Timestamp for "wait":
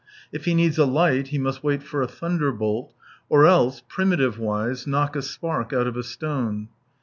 1.63-1.83